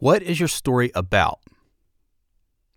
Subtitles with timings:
[0.00, 1.40] What is your story about?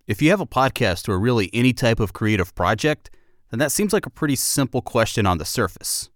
[0.08, 3.12] If you have a podcast or really any type of creative project,
[3.52, 6.10] then that seems like a pretty simple question on the surface.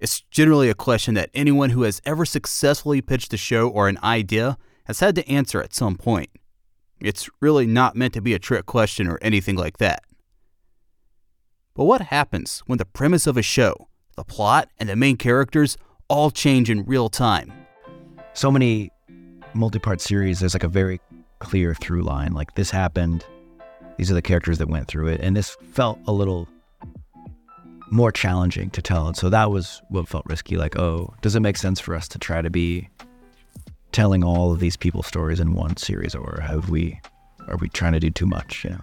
[0.00, 3.96] It's generally a question that anyone who has ever successfully pitched a show or an
[4.02, 6.30] idea has had to answer at some point.
[7.00, 10.02] It's really not meant to be a trick question or anything like that.
[11.74, 15.76] But what happens when the premise of a show, the plot, and the main characters
[16.08, 17.52] all change in real time?
[18.32, 18.90] So many
[19.54, 21.00] multi part series, there's like a very
[21.38, 22.32] clear through line.
[22.32, 23.24] Like this happened,
[23.96, 25.20] these are the characters that went through it.
[25.20, 26.48] And this felt a little
[27.90, 29.06] more challenging to tell.
[29.06, 30.56] And so that was what felt risky.
[30.56, 32.88] Like, oh, does it make sense for us to try to be
[33.92, 37.00] telling all of these people's stories in one series, or have we
[37.46, 38.64] are we trying to do too much?
[38.64, 38.80] You know.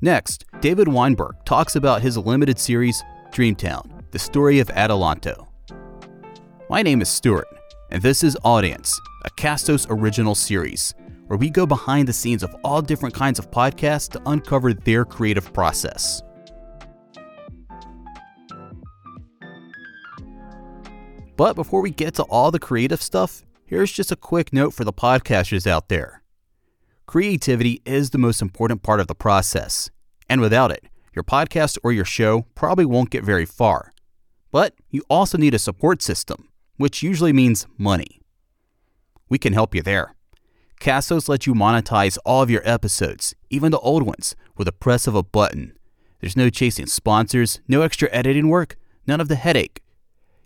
[0.00, 5.48] Next, David Weinberg talks about his limited series, Dreamtown, the story of Adelanto.
[6.70, 7.48] My name is Stuart,
[7.90, 10.94] and this is Audience, a Castos original series,
[11.26, 15.04] where we go behind the scenes of all different kinds of podcasts to uncover their
[15.04, 16.22] creative process.
[21.36, 24.84] But before we get to all the creative stuff, here's just a quick note for
[24.84, 26.22] the podcasters out there.
[27.06, 29.88] Creativity is the most important part of the process,
[30.28, 30.84] and without it,
[31.14, 33.92] your podcast or your show probably won't get very far.
[34.50, 38.20] But you also need a support system, which usually means money.
[39.28, 40.14] We can help you there.
[40.80, 45.06] Castos lets you monetize all of your episodes, even the old ones, with a press
[45.06, 45.76] of a button.
[46.20, 49.82] There's no chasing sponsors, no extra editing work, none of the headache.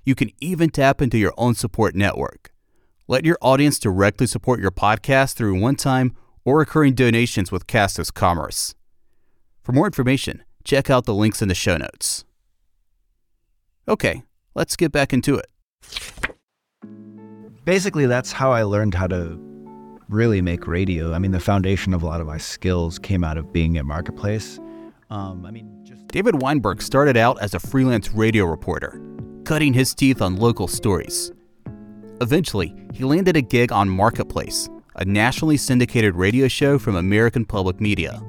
[0.05, 2.53] You can even tap into your own support network.
[3.07, 8.13] Let your audience directly support your podcast through one time or recurring donations with Castos
[8.13, 8.75] Commerce.
[9.63, 12.25] For more information, check out the links in the show notes.
[13.87, 14.23] Okay,
[14.55, 16.22] let's get back into it.
[17.65, 19.39] Basically, that's how I learned how to
[20.09, 21.13] really make radio.
[21.13, 23.87] I mean, the foundation of a lot of my skills came out of being at
[23.87, 24.59] Marketplace.
[25.11, 29.01] Um, I mean, just David Weinberg started out as a freelance radio reporter
[29.45, 31.33] cutting his teeth on local stories.
[32.21, 37.81] Eventually, he landed a gig on Marketplace, a nationally syndicated radio show from American Public
[37.81, 38.23] Media.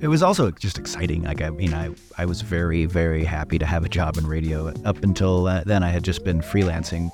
[0.00, 1.22] It was also just exciting.
[1.22, 4.68] Like I mean, I I was very very happy to have a job in radio.
[4.84, 7.10] Up until then, I had just been freelancing,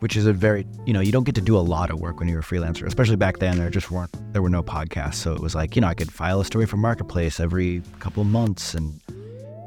[0.00, 2.18] which is a very you know you don't get to do a lot of work
[2.18, 2.86] when you're a freelancer.
[2.86, 5.80] Especially back then, there just weren't there were no podcasts, so it was like you
[5.80, 9.00] know I could file a story for Marketplace every couple of months and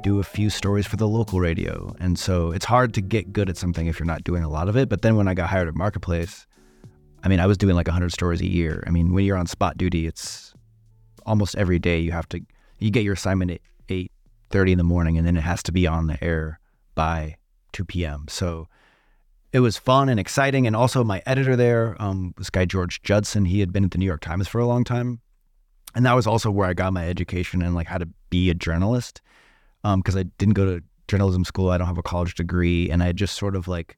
[0.04, 1.96] do a few stories for the local radio.
[2.00, 4.68] And so it's hard to get good at something if you're not doing a lot
[4.68, 4.90] of it.
[4.90, 6.46] But then when I got hired at Marketplace,
[7.24, 8.84] I mean, I was doing like 100 stories a year.
[8.86, 10.54] I mean, when you're on spot duty, it's
[11.26, 12.42] almost every day you have to
[12.80, 15.88] you get your assignment at 8:30 in the morning and then it has to be
[15.88, 16.60] on the air
[16.96, 17.38] by
[17.72, 18.26] 2 p.m.
[18.28, 18.68] So
[19.54, 20.68] it was fun and exciting.
[20.68, 24.00] And also my editor there, um, this guy George Judson, he had been at the
[24.00, 25.22] New York Times for a long time.
[25.96, 28.56] And that was also where I got my education and like how to be a
[28.56, 29.22] journalist
[29.84, 31.70] because um, I didn't go to journalism school.
[31.70, 33.98] I don't have a college degree, and I just sort of like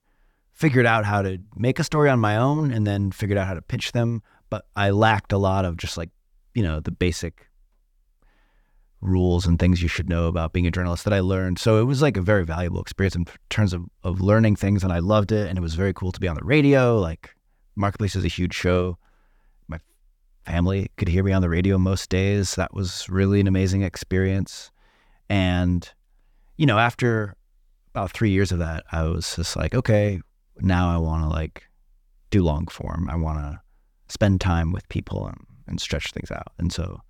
[0.52, 3.54] figured out how to make a story on my own, and then figured out how
[3.54, 4.22] to pitch them.
[4.50, 6.10] But I lacked a lot of just like
[6.54, 7.48] you know the basic
[9.02, 11.60] rules and things you should know about being a journalist that I learned.
[11.60, 14.92] So it was like a very valuable experience in terms of, of learning things and
[14.92, 15.48] I loved it.
[15.48, 17.00] And it was very cool to be on the radio.
[17.00, 17.36] Like
[17.76, 18.98] Marketplace is a huge show.
[19.68, 19.80] My
[20.46, 22.56] family could hear me on the radio most days.
[22.56, 24.72] That was really an amazing experience.
[25.30, 25.88] And,
[26.58, 27.36] you know, after
[27.94, 30.22] about three years of that, I was just like, okay,
[30.60, 31.64] now I want to like
[32.30, 33.10] do long form.
[33.10, 33.60] I want to
[34.08, 36.54] spend time with people and, and stretch things out.
[36.58, 37.02] And so,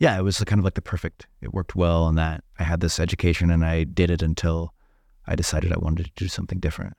[0.00, 2.80] yeah, it was kind of like the perfect, it worked well in that I had
[2.80, 4.72] this education and I did it until
[5.26, 6.94] I decided I wanted to do something different.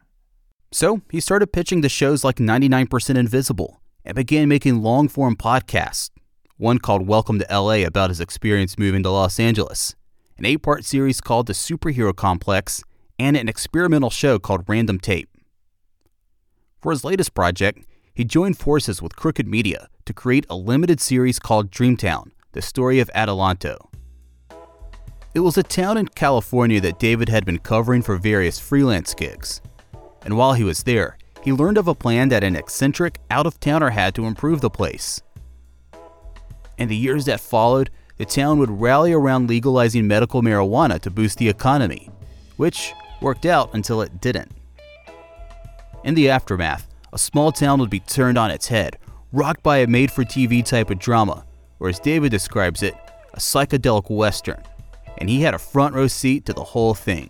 [0.72, 6.12] So he started pitching the shows like 99% Invisible and began making long form podcasts.
[6.58, 9.96] One called Welcome to LA about his experience moving to Los Angeles,
[10.38, 12.84] an eight part series called The Superhero Complex,
[13.18, 15.28] and an experimental show called Random Tape.
[16.80, 17.84] For his latest project,
[18.14, 23.00] he joined forces with Crooked Media to create a limited series called Dreamtown The Story
[23.00, 23.78] of Adelanto.
[25.34, 29.62] It was a town in California that David had been covering for various freelance gigs.
[30.24, 33.58] And while he was there, he learned of a plan that an eccentric out of
[33.62, 35.22] towner had to improve the place.
[36.78, 41.38] In the years that followed, the town would rally around legalizing medical marijuana to boost
[41.38, 42.10] the economy,
[42.58, 44.52] which worked out until it didn't.
[46.04, 48.98] In the aftermath, a small town would be turned on its head,
[49.32, 51.46] rocked by a made for TV type of drama,
[51.82, 52.96] or as David describes it,
[53.34, 54.64] a psychedelic western,
[55.18, 57.30] and he had a front row seat to the whole thing.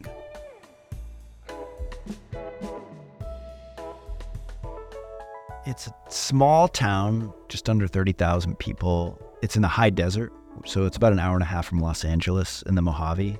[5.65, 9.19] it's a small town, just under 30,000 people.
[9.41, 10.33] It's in the high desert,
[10.65, 13.37] so it's about an hour and a half from Los Angeles in the Mojave.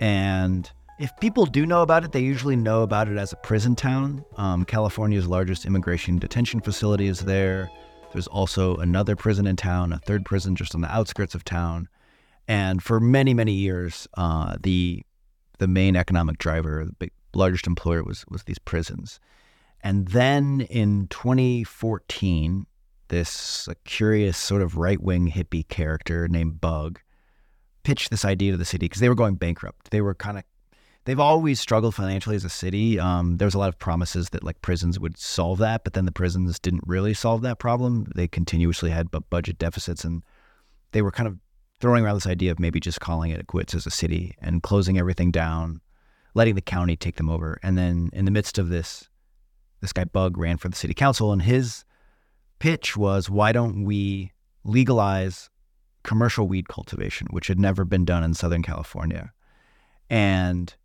[0.00, 3.76] And if people do know about it, they usually know about it as a prison
[3.76, 4.24] town.
[4.36, 7.70] Um, California's largest immigration detention facility is there.
[8.12, 11.88] There's also another prison in town, a third prison just on the outskirts of town.
[12.46, 15.02] And for many, many years, uh, the
[15.58, 19.20] the main economic driver, the big, largest employer was was these prisons.
[19.82, 22.66] And then in 2014,
[23.08, 27.00] this curious sort of right wing hippie character named Bug
[27.82, 29.90] pitched this idea to the city because they were going bankrupt.
[29.90, 30.44] They were kind of
[31.08, 33.00] they've always struggled financially as a city.
[33.00, 36.04] Um, there was a lot of promises that like prisons would solve that, but then
[36.04, 38.12] the prisons didn't really solve that problem.
[38.14, 40.22] They continuously had budget deficits, and
[40.92, 41.38] they were kind of
[41.80, 44.98] throwing around this idea of maybe just calling it quits as a city and closing
[44.98, 45.80] everything down,
[46.34, 47.58] letting the county take them over.
[47.62, 49.08] And then in the midst of this,
[49.80, 51.86] this guy Bug ran for the city council, and his
[52.58, 54.32] pitch was, "Why don't we
[54.62, 55.48] legalize
[56.02, 59.32] commercial weed cultivation, which had never been done in Southern California?"
[60.10, 60.76] And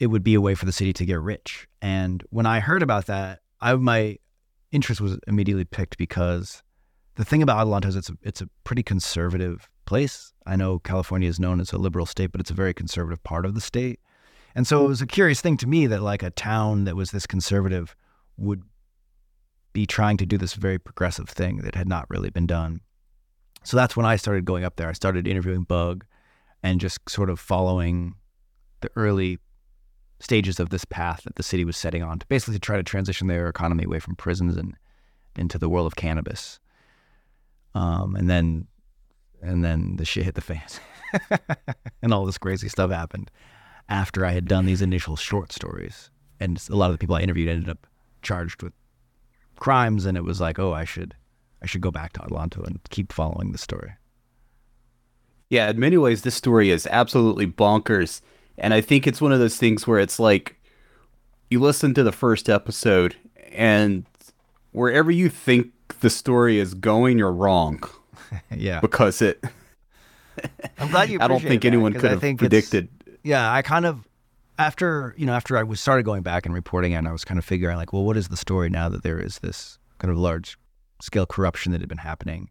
[0.00, 1.68] it would be a way for the city to get rich.
[1.80, 4.16] And when I heard about that, I my
[4.72, 6.62] interest was immediately picked because
[7.16, 10.32] the thing about Adelanto is it's a, it's a pretty conservative place.
[10.46, 13.44] I know California is known as a liberal state, but it's a very conservative part
[13.44, 14.00] of the state.
[14.54, 17.10] And so it was a curious thing to me that like a town that was
[17.10, 17.94] this conservative
[18.36, 18.62] would
[19.72, 22.80] be trying to do this very progressive thing that had not really been done.
[23.64, 24.88] So that's when I started going up there.
[24.88, 26.04] I started interviewing Bug
[26.62, 28.14] and just sort of following
[28.80, 29.38] the early
[30.20, 33.26] stages of this path that the city was setting on to basically try to transition
[33.26, 34.76] their economy away from prisons and
[35.36, 36.60] into the world of cannabis.
[37.74, 38.66] Um, and then
[39.42, 40.80] and then the shit hit the fans.
[42.02, 43.30] and all this crazy stuff happened
[43.88, 46.10] after I had done these initial short stories.
[46.38, 47.86] And a lot of the people I interviewed ended up
[48.22, 48.72] charged with
[49.58, 51.14] crimes, and it was like, oh, I should,
[51.62, 53.92] I should go back to Adelanto and keep following the story.
[55.48, 58.20] Yeah, in many ways, this story is absolutely bonkers,
[58.58, 60.56] and I think it's one of those things where it's like,
[61.50, 63.16] you listen to the first episode,
[63.52, 64.04] and
[64.72, 67.82] wherever you think the story is going, you're wrong.
[68.56, 69.42] yeah, because it.
[70.78, 71.18] I'm glad you.
[71.20, 72.88] I don't think that, anyone could have predicted
[73.22, 74.06] yeah, I kind of
[74.58, 77.38] after you know after I was started going back and reporting and I was kind
[77.38, 80.18] of figuring like, well, what is the story now that there is this kind of
[80.18, 80.58] large
[81.00, 82.50] scale corruption that had been happening?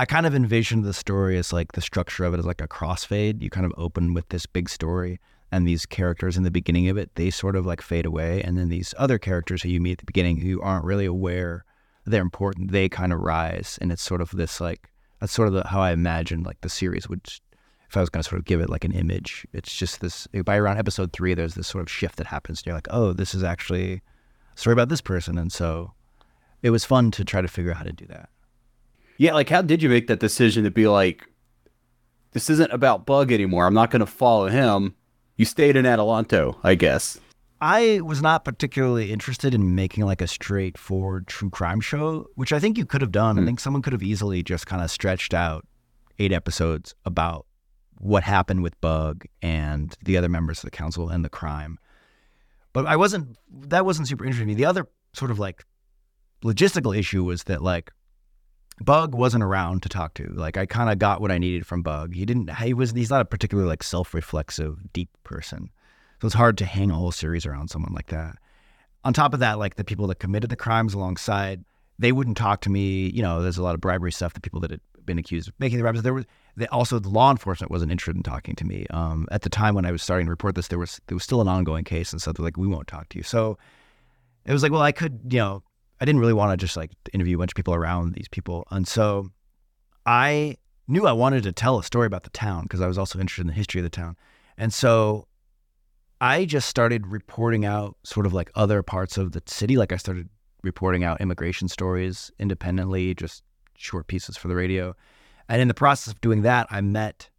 [0.00, 2.66] I kind of envisioned the story as like the structure of it as like a
[2.66, 3.42] crossfade.
[3.42, 5.20] You kind of open with this big story
[5.52, 8.40] and these characters in the beginning of it, they sort of like fade away.
[8.40, 11.66] And then these other characters who you meet at the beginning who aren't really aware
[12.06, 13.78] they're important, they kind of rise.
[13.82, 14.88] And it's sort of this like,
[15.20, 17.30] that's sort of the, how I imagined like the series would
[17.86, 20.26] if I was going to sort of give it like an image, it's just this.
[20.46, 22.60] By around episode three, there's this sort of shift that happens.
[22.60, 24.00] And you're like, oh, this is actually
[24.56, 25.92] a story about this person, and so
[26.62, 28.30] it was fun to try to figure out how to do that.
[29.20, 31.28] Yeah, like how did you make that decision to be like,
[32.32, 33.66] this isn't about Bug anymore.
[33.66, 34.94] I'm not going to follow him.
[35.36, 37.20] You stayed in Adelanto, I guess.
[37.60, 42.58] I was not particularly interested in making like a straightforward true crime show, which I
[42.58, 43.36] think you could have done.
[43.36, 43.40] Mm.
[43.40, 43.46] I hmm.
[43.48, 45.66] think someone could have easily just kind of stretched out
[46.18, 47.44] eight episodes about
[47.98, 51.78] what happened with Bug and the other members of the council and the crime.
[52.72, 53.36] But I wasn't
[53.68, 54.56] that wasn't super interesting to me.
[54.56, 55.66] The other sort of like
[56.42, 57.92] logistical issue was that like
[58.80, 60.26] Bug wasn't around to talk to.
[60.28, 62.14] Like I kind of got what I needed from Bug.
[62.14, 65.70] He didn't he was he's not a particularly like self-reflexive deep person.
[66.20, 68.36] So it's hard to hang a whole series around someone like that.
[69.04, 71.64] On top of that, like the people that committed the crimes alongside,
[71.98, 73.10] they wouldn't talk to me.
[73.10, 74.34] You know, there's a lot of bribery stuff.
[74.34, 77.08] The people that had been accused of making the bribes, there was the, also the
[77.08, 78.86] law enforcement wasn't interested in talking to me.
[78.90, 81.24] Um, at the time when I was starting to report this, there was there was
[81.24, 83.22] still an ongoing case, and so they're like, we won't talk to you.
[83.22, 83.58] So
[84.44, 85.62] it was like, well, I could, you know,
[86.00, 88.66] I didn't really want to just like interview a bunch of people around these people,
[88.70, 89.30] and so
[90.06, 90.56] I
[90.88, 93.42] knew I wanted to tell a story about the town because I was also interested
[93.42, 94.16] in the history of the town,
[94.56, 95.26] and so
[96.20, 99.76] I just started reporting out sort of like other parts of the city.
[99.76, 100.28] Like I started
[100.62, 103.42] reporting out immigration stories independently, just
[103.76, 104.94] short pieces for the radio.
[105.48, 107.30] And in the process of doing that, I met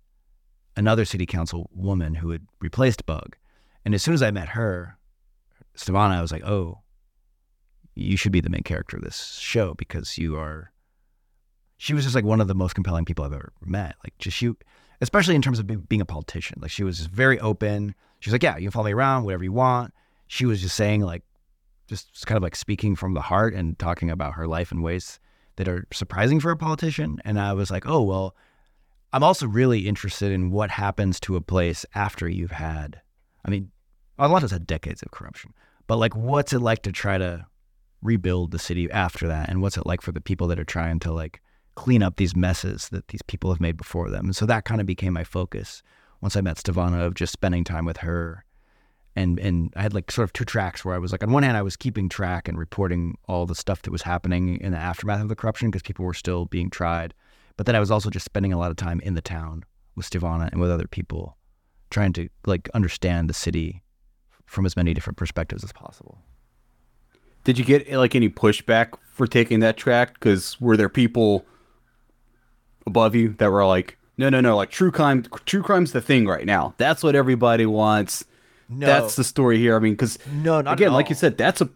[0.76, 3.38] another city council woman who had replaced Bug.
[3.86, 4.98] And as soon as I met her,
[5.76, 6.80] Stevana, I was like, oh,
[8.02, 10.72] you should be the main character of this show because you are.
[11.78, 13.96] She was just like one of the most compelling people I've ever met.
[14.04, 14.56] Like, just you,
[15.02, 16.60] especially in terms of being a politician.
[16.62, 17.96] Like, she was just very open.
[18.20, 19.94] She was like, yeah, you can follow me around, whatever you want.
[20.28, 21.24] She was just saying, like,
[21.88, 25.20] just kind of like speaking from the heart and talking about her life in ways
[25.56, 27.20] that are surprising for a politician.
[27.26, 28.36] And I was like, oh, well,
[29.12, 33.02] I'm also really interested in what happens to a place after you've had,
[33.44, 33.72] I mean,
[34.18, 35.54] Adelanto's had decades of corruption,
[35.88, 37.46] but like, what's it like to try to
[38.02, 39.50] rebuild the city after that?
[39.50, 41.42] And what's it like for the people that are trying to like
[41.76, 44.26] clean up these messes that these people have made before them?
[44.26, 45.82] And so that kind of became my focus
[46.22, 48.46] once i met stevana of just spending time with her.
[49.16, 51.44] And and i had like sort of two tracks where i was like on one
[51.44, 54.78] hand i was keeping track and reporting all the stuff that was happening in the
[54.78, 57.14] aftermath of the corruption because people were still being tried.
[57.58, 59.64] But then i was also just spending a lot of time in the town
[59.96, 61.38] with stevana and with other people
[61.90, 63.84] trying to like understand the city
[64.46, 66.18] from as many different perspectives as possible
[67.44, 70.14] did you get like any pushback for taking that track?
[70.14, 71.46] Because were there people
[72.86, 76.28] above you that were like, no, no, no, like true crime, true crime's the thing
[76.28, 76.74] right now.
[76.78, 78.24] That's what everybody wants.
[78.70, 78.86] No.
[78.86, 79.76] That's the story here.
[79.76, 81.70] I mean, because no, again, like you said, that's a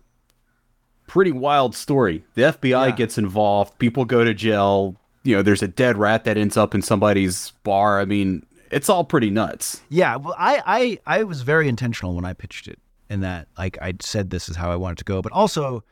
[1.08, 2.24] pretty wild story.
[2.36, 2.96] The FBI yeah.
[2.96, 3.78] gets involved.
[3.80, 4.96] People go to jail.
[5.24, 8.00] You know, there's a dead rat that ends up in somebody's bar.
[8.00, 9.82] I mean, it's all pretty nuts.
[9.90, 13.78] Yeah, well, I I I was very intentional when I pitched it in that like
[13.82, 15.84] I said this is how I wanted to go, but also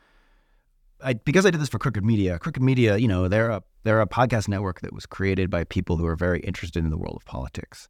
[1.02, 2.38] I because I did this for Crooked Media.
[2.38, 5.96] Crooked Media, you know, they're a they're a podcast network that was created by people
[5.96, 7.88] who are very interested in the world of politics.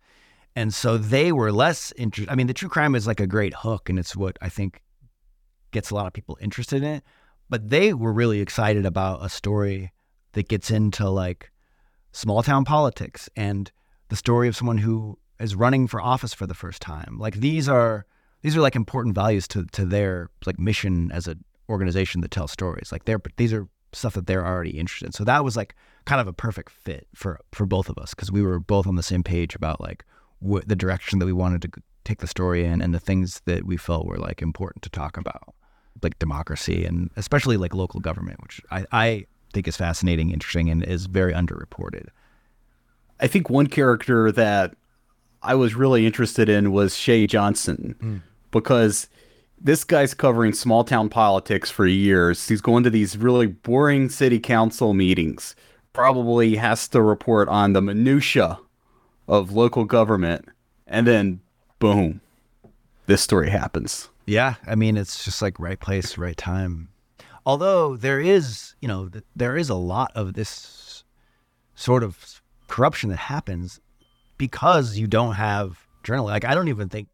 [0.56, 2.30] And so they were less interested.
[2.30, 4.82] I mean, the true crime is like a great hook, and it's what I think
[5.72, 7.04] gets a lot of people interested in it.
[7.48, 9.92] But they were really excited about a story
[10.32, 11.50] that gets into like
[12.12, 13.70] small town politics and
[14.08, 17.18] the story of someone who is running for office for the first time.
[17.18, 18.06] Like these are
[18.44, 22.52] these are like important values to to their like mission as an organization that tells
[22.52, 22.92] stories.
[22.92, 25.12] Like they're these are stuff that they're already interested in.
[25.12, 25.74] So that was like
[26.04, 28.96] kind of a perfect fit for for both of us because we were both on
[28.96, 30.04] the same page about like
[30.40, 31.70] what the direction that we wanted to
[32.04, 35.16] take the story in and the things that we felt were like important to talk
[35.16, 35.54] about,
[36.02, 40.84] like democracy and especially like local government, which I, I think is fascinating, interesting, and
[40.84, 42.08] is very underreported.
[43.20, 44.74] I think one character that
[45.42, 47.96] I was really interested in was Shea Johnson.
[47.98, 49.08] Mm because
[49.60, 52.48] this guy's covering small town politics for years.
[52.48, 55.56] He's going to these really boring city council meetings.
[55.92, 58.58] Probably has to report on the minutia
[59.26, 60.46] of local government,
[60.86, 61.40] and then
[61.78, 62.20] boom,
[63.06, 64.08] this story happens.
[64.26, 66.88] Yeah, I mean it's just like right place, right time.
[67.46, 71.04] Although there is, you know, there is a lot of this
[71.74, 73.80] sort of corruption that happens
[74.38, 76.32] because you don't have journalists.
[76.32, 77.08] Like I don't even think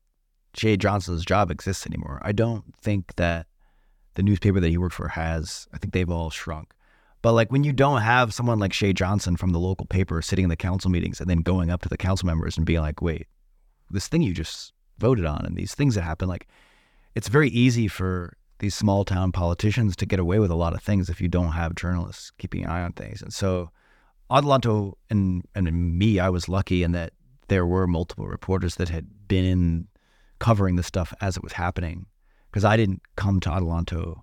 [0.55, 2.21] Shea Johnson's job exists anymore.
[2.23, 3.47] I don't think that
[4.15, 5.69] the newspaper that he worked for has.
[5.73, 6.73] I think they've all shrunk.
[7.23, 10.45] But like when you don't have someone like Shea Johnson from the local paper sitting
[10.45, 13.03] in the council meetings and then going up to the council members and being like,
[13.03, 13.27] "Wait,
[13.91, 16.49] this thing you just voted on and these things that happen," like
[17.15, 20.83] it's very easy for these small town politicians to get away with a lot of
[20.83, 23.23] things if you don't have journalists keeping an eye on things.
[23.23, 23.71] And so
[24.31, 27.13] Adelanto and and me, I was lucky in that
[27.49, 29.89] there were multiple reporters that had been in
[30.41, 32.07] covering the stuff as it was happening
[32.51, 34.23] because I didn't come to Adelanto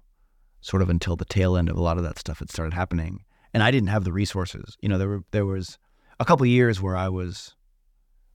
[0.59, 3.23] sort of until the tail end of a lot of that stuff had started happening,
[3.53, 4.75] and I didn't have the resources.
[4.81, 5.77] You know, there were there was
[6.19, 7.55] a couple years where I was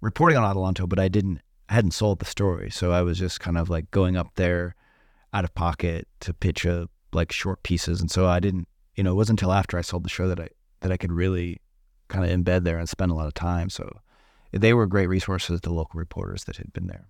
[0.01, 3.41] reporting on Adelanto, but I didn't I hadn't sold the story, so I was just
[3.41, 4.75] kind of like going up there
[5.35, 8.69] out of pocket to pitch a like short pieces, and so I didn't.
[8.95, 10.49] You know, it wasn't until after I sold the show that I
[10.81, 11.61] that I could really
[12.09, 13.71] kind of embed there and spend a lot of time.
[13.71, 13.91] So
[14.53, 17.09] they were great resources, the local reporters that had been there.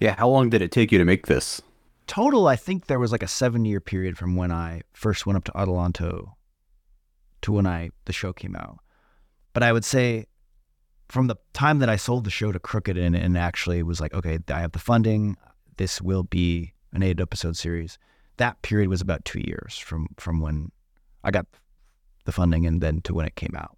[0.00, 1.60] Yeah, how long did it take you to make this?
[2.06, 5.36] Total, I think there was like a seven year period from when I first went
[5.36, 6.32] up to Adelanto
[7.42, 8.78] to when I the show came out.
[9.52, 10.26] But I would say
[11.08, 14.14] from the time that I sold the show to Crooked and, and actually was like,
[14.14, 15.36] okay, I have the funding.
[15.76, 17.98] This will be an eight episode series.
[18.38, 20.72] That period was about two years from from when
[21.22, 21.46] I got
[22.24, 23.76] the funding and then to when it came out.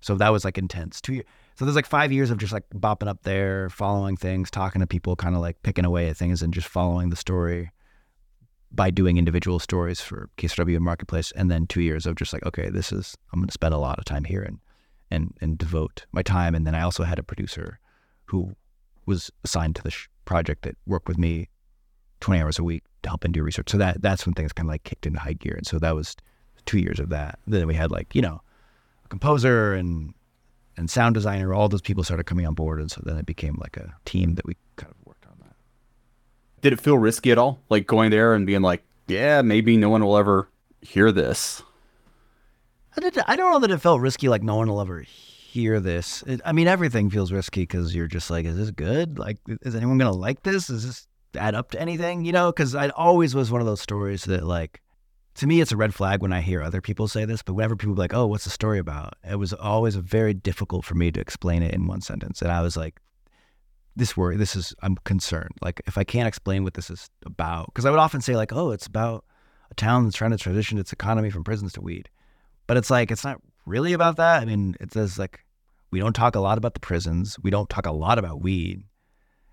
[0.00, 1.00] So that was like intense.
[1.00, 1.26] Two years.
[1.58, 4.86] So there's like five years of just like bopping up there, following things, talking to
[4.86, 7.72] people, kind of like picking away at things and just following the story
[8.70, 11.32] by doing individual stories for KCRW and Marketplace.
[11.32, 13.78] And then two years of just like, okay, this is, I'm going to spend a
[13.78, 14.60] lot of time here and,
[15.10, 16.54] and, and devote my time.
[16.54, 17.80] And then I also had a producer
[18.26, 18.54] who
[19.06, 21.48] was assigned to the sh- project that worked with me
[22.20, 23.68] 20 hours a week to help and do research.
[23.68, 25.54] So that, that's when things kind of like kicked into high gear.
[25.56, 26.14] And so that was
[26.66, 27.40] two years of that.
[27.48, 28.42] Then we had like, you know,
[29.04, 30.14] a composer and
[30.78, 33.58] and sound designer, all those people started coming on board, and so then it became
[33.60, 35.56] like a team that we kind of worked on that.
[36.62, 39.90] Did it feel risky at all, like going there and being like, "Yeah, maybe no
[39.90, 40.48] one will ever
[40.80, 41.62] hear this"?
[42.96, 45.80] I, did, I don't know that it felt risky, like no one will ever hear
[45.80, 46.22] this.
[46.26, 49.18] It, I mean, everything feels risky because you're just like, "Is this good?
[49.18, 50.70] Like, is anyone gonna like this?
[50.70, 52.52] Is this add up to anything?" You know?
[52.52, 54.80] Because I always was one of those stories that like
[55.38, 57.76] to me, it's a red flag when I hear other people say this, but whenever
[57.76, 59.14] people are like, oh, what's the story about?
[59.28, 62.42] It was always very difficult for me to explain it in one sentence.
[62.42, 63.00] And I was like,
[63.94, 65.54] this worry, this is, I'm concerned.
[65.62, 68.52] Like, if I can't explain what this is about, because I would often say, like,
[68.52, 69.24] oh, it's about
[69.70, 72.08] a town that's trying to transition its economy from prisons to weed.
[72.66, 74.42] But it's like it's not really about that.
[74.42, 75.44] I mean, it says like
[75.90, 77.36] we don't talk a lot about the prisons.
[77.42, 78.82] We don't talk a lot about weed.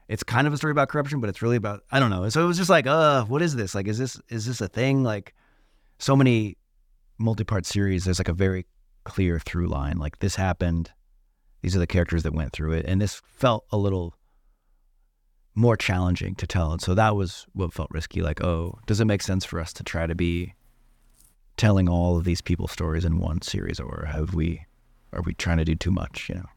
[0.08, 2.27] It's kind of a story about corruption, but it's really about I don't know.
[2.30, 3.74] So it was just like, uh, what is this?
[3.74, 5.04] Like, is this is this a thing?
[5.04, 5.34] Like,
[5.98, 6.58] so many
[7.18, 8.06] multi-part series.
[8.06, 8.66] There's like a very
[9.04, 9.98] clear through line.
[9.98, 10.92] Like this happened.
[11.62, 14.16] These are the characters that went through it, and this felt a little
[15.56, 16.74] more challenging to tell.
[16.74, 18.22] And so that was what felt risky.
[18.22, 20.54] Like, oh, does it make sense for us to try to be
[21.58, 24.66] telling all of these people's stories in one series, or have we,
[25.14, 26.28] are we trying to do too much?
[26.30, 26.50] You know.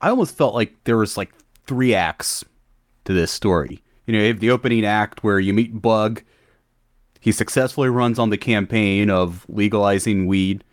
[0.00, 1.32] I almost felt like there was like
[1.66, 2.44] three acts
[3.04, 3.82] to this story.
[4.06, 6.22] You know, you have the opening act where you meet Bug.
[7.20, 10.64] He successfully runs on the campaign of legalizing weed,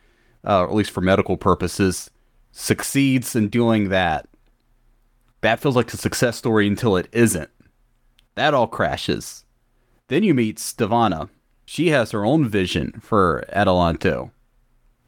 [0.48, 2.10] uh, or at least for medical purposes.
[2.52, 4.28] Succeeds in doing that
[5.42, 7.50] that feels like a success story until it isn't.
[8.36, 9.46] That all crashes.
[10.08, 11.30] Then you meet Stevana.
[11.66, 14.32] She has her own vision for Adelanto.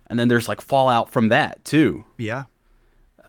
[0.07, 2.05] And then there's like fallout from that too.
[2.17, 2.45] Yeah.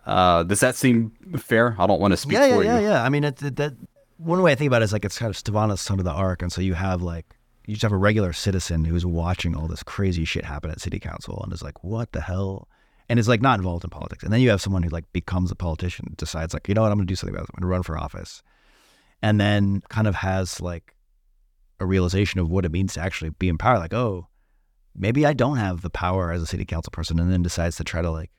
[0.06, 1.76] Uh, does that seem fair?
[1.78, 2.84] I don't want to speak yeah, for yeah, you.
[2.84, 3.74] Yeah, yeah, I mean, it, it, that
[4.16, 6.10] one way I think about it is like it's kind of Stevana's son of the
[6.10, 7.26] arc, and so you have like
[7.70, 10.98] you just have a regular citizen who's watching all this crazy shit happen at city
[10.98, 12.68] council and is like, what the hell?
[13.10, 14.22] and is like not involved in politics.
[14.22, 16.92] And then you have someone who like becomes a politician, decides like, you know what,
[16.92, 17.50] I'm going to do something about this.
[17.50, 18.40] I'm going to run for office,
[19.20, 20.94] and then kind of has like
[21.80, 23.80] a realization of what it means to actually be in power.
[23.80, 24.28] Like, oh,
[24.94, 27.84] maybe I don't have the power as a city council person, and then decides to
[27.84, 28.30] try to like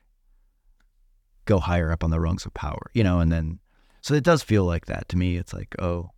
[1.44, 3.20] go higher up on the rungs of power, you know.
[3.20, 3.58] And then
[4.00, 5.36] so it does feel like that to me.
[5.36, 6.11] It's like, oh,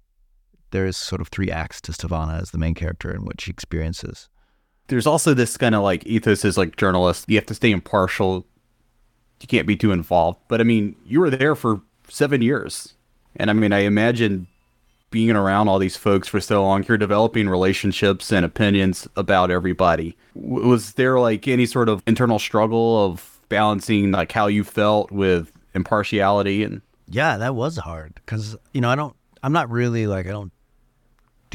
[0.74, 3.50] there is sort of three acts to Stevana as the main character and what she
[3.50, 4.28] experiences
[4.88, 7.24] there's also this kind of like ethos as like journalist.
[7.28, 8.46] You have to stay impartial.
[9.40, 10.40] You can't be too involved.
[10.48, 12.94] But I mean, you were there for seven years,
[13.36, 14.46] and I mean, I imagine
[15.10, 20.16] being around all these folks for so long, you're developing relationships and opinions about everybody.
[20.34, 25.52] Was there like any sort of internal struggle of balancing like how you felt with
[25.74, 26.82] impartiality and?
[27.06, 29.14] Yeah, that was hard because you know I don't.
[29.42, 30.52] I'm not really like I don't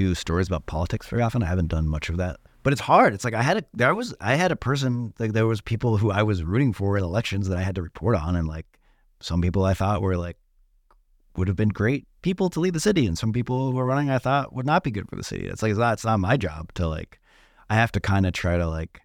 [0.03, 1.43] do stories about politics very often.
[1.43, 3.13] I haven't done much of that but it's hard.
[3.13, 5.97] It's like I had a there was I had a person like there was people
[5.97, 8.65] who I was rooting for in elections that I had to report on, and like
[9.21, 10.37] some people I thought were like
[11.35, 14.09] would have been great people to lead the city, and some people who were running
[14.09, 15.47] I thought would not be good for the city.
[15.47, 17.19] It's like it's not, it's not my job to like
[17.69, 18.99] I have to kind of try to like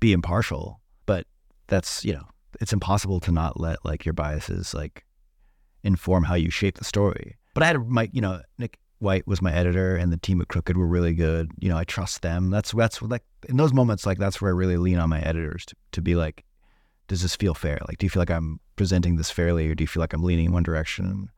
[0.00, 1.26] be impartial, but
[1.68, 2.26] that's you know
[2.60, 5.04] it's impossible to not let like your biases like
[5.84, 7.36] inform how you shape the story.
[7.54, 10.48] But I had my you know Nick White was my editor, and the team at
[10.48, 11.50] Crooked were really good.
[11.58, 12.50] You know, I trust them.
[12.50, 15.64] That's that's like in those moments, like that's where I really lean on my editors
[15.66, 16.44] to to be like,
[17.08, 17.78] does this feel fair?
[17.88, 20.22] Like, do you feel like I'm presenting this fairly, or do you feel like I'm
[20.22, 21.30] leaning in one direction?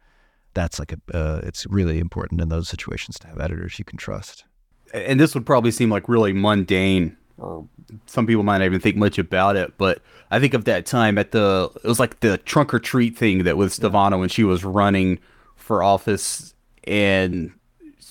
[0.55, 3.97] That's like a uh, it's really important in those situations to have editors you can
[3.97, 4.45] trust.
[4.93, 7.67] And this would probably seem like really mundane, or
[8.07, 9.79] some people might not even think much about it.
[9.79, 13.17] But I think of that time at the it was like the trunk or treat
[13.17, 14.21] thing that with Stevana yeah.
[14.21, 15.21] when she was running
[15.55, 17.53] for office and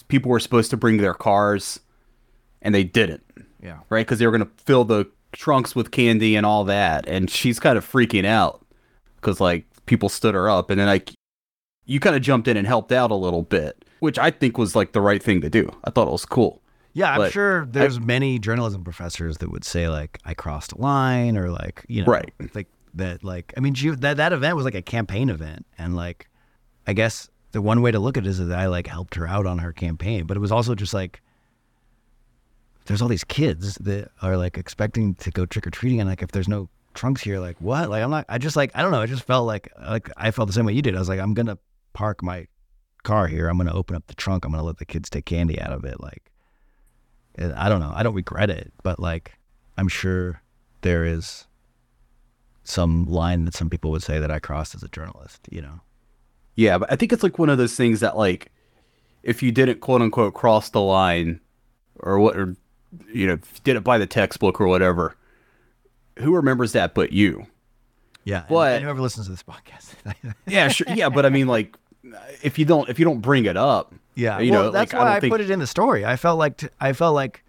[0.08, 1.80] people were supposed to bring their cars
[2.62, 3.24] and they didn't.
[3.62, 3.80] Yeah.
[3.90, 4.06] Right?
[4.06, 7.08] Because they were going to fill the trunks with candy and all that.
[7.08, 8.66] And she's kind of freaking out
[9.16, 10.70] because, like, people stood her up.
[10.70, 11.12] And then, like,
[11.86, 14.76] you kind of jumped in and helped out a little bit, which I think was,
[14.76, 15.70] like, the right thing to do.
[15.84, 16.62] I thought it was cool.
[16.94, 20.78] Yeah, I'm sure there's I, many journalism professors that would say, like, I crossed a
[20.78, 22.34] line or, like, you know, right.
[22.54, 25.66] like, that, like, I mean, that, that event was like a campaign event.
[25.78, 26.30] And, like,
[26.86, 29.28] I guess the one way to look at it is that I like helped her
[29.28, 31.22] out on her campaign, but it was also just like
[32.86, 36.22] there's all these kids that are like expecting to go trick or treating, and like
[36.22, 37.90] if there's no trunks here, like what?
[37.90, 38.26] Like I'm not.
[38.30, 39.02] I just like I don't know.
[39.02, 40.96] I just felt like like I felt the same way you did.
[40.96, 41.58] I was like I'm gonna
[41.94, 42.48] park my
[43.04, 43.48] car here.
[43.48, 44.46] I'm gonna open up the trunk.
[44.46, 46.00] I'm gonna let the kids take candy out of it.
[46.00, 46.32] Like
[47.38, 47.92] I don't know.
[47.94, 49.38] I don't regret it, but like
[49.78, 50.42] I'm sure
[50.82, 51.48] there is
[52.64, 55.48] some line that some people would say that I crossed as a journalist.
[55.52, 55.82] You know.
[56.56, 58.52] Yeah, but I think it's like one of those things that like
[59.24, 61.40] if you didn't quote unquote cross the line
[62.00, 62.56] or what or
[63.14, 65.16] you know, did it by the textbook or whatever,
[66.20, 67.48] who remembers that but you?
[68.24, 69.94] Yeah, but and whoever listens to this podcast.
[70.48, 70.88] yeah, sure.
[70.94, 71.78] Yeah, but I mean like
[72.42, 75.02] if you don't if you don't bring it up, yeah, you well, know, that's like,
[75.02, 75.32] why I, I think...
[75.32, 76.06] put it in the story.
[76.06, 77.44] I felt like t- I felt like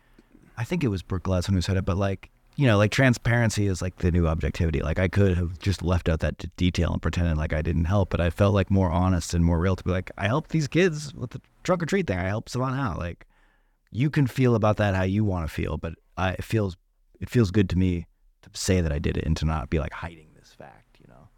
[0.57, 3.67] I think it was Brooke Gladstone who said it, but like you know, like transparency
[3.67, 4.83] is like the new objectivity.
[4.83, 7.87] Like I could have just left out that d- detail and pretended like I didn't
[7.87, 10.51] help, but I felt like more honest and more real to be like, I helped
[10.51, 12.19] these kids with the trunk or treat thing.
[12.19, 12.99] I helped someone out.
[12.99, 13.27] Like
[13.91, 16.77] you can feel about that how you want to feel, but I, it feels
[17.21, 18.07] it feels good to me
[18.43, 21.07] to say that I did it and to not be like hiding this fact, you
[21.09, 21.29] know.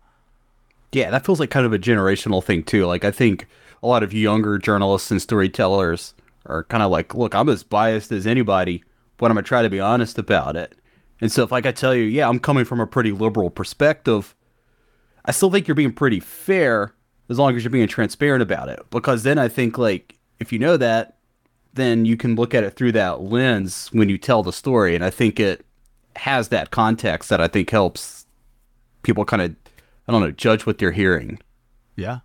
[0.93, 2.87] Yeah, that feels like kind of a generational thing too.
[2.87, 3.47] Like I think
[3.83, 6.15] a lot of younger journalists and storytellers
[6.47, 8.83] are kind of like, look, I'm as biased as anybody
[9.17, 10.75] but I'm gonna try to be honest about it.
[11.25, 14.35] And so if like I tell you, yeah, I'm coming from a pretty liberal perspective,
[15.25, 16.93] I still think you're being pretty fair
[17.31, 18.81] as long as you're being transparent about it.
[18.91, 21.17] Because then I think like if you know that,
[21.73, 24.95] then you can look at it through that lens when you tell the story.
[24.95, 25.65] And I think it
[26.17, 28.27] has that context that I think helps
[29.03, 29.57] people kind of
[30.07, 31.39] I don't know, judge what they're hearing.
[31.97, 32.19] Yeah.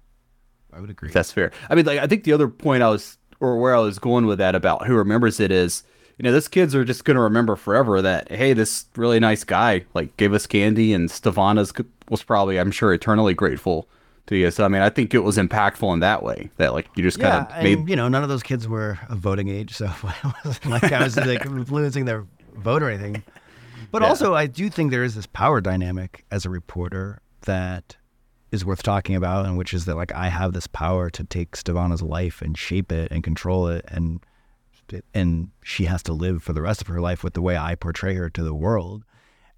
[0.74, 1.12] I would agree.
[1.12, 1.54] That's fair.
[1.70, 4.26] I mean, like I think the other point I was or where I was going
[4.26, 5.84] with that about who remembers it is,
[6.20, 9.44] you know, those kids are just going to remember forever that hey, this really nice
[9.44, 11.74] guy like gave us candy, and Stevana's
[12.10, 13.88] was probably, I'm sure, eternally grateful
[14.28, 14.52] to you.
[14.52, 17.18] So I mean, I think it was impactful in that way that like you just
[17.18, 17.90] yeah, kind of made.
[17.90, 21.04] you know, none of those kids were of voting age, so it wasn't like I
[21.04, 23.24] was like influencing their vote or anything.
[23.92, 24.10] But Yeah.
[24.10, 27.96] also, I do think there is this power dynamic as a reporter that
[28.52, 31.56] is worth talking about, and which is that like I have this power to take
[31.56, 34.20] Stevana's life and shape it and control it, and
[35.14, 37.76] and she has to live for the rest of her life with the way I
[37.76, 39.04] portray her to the world,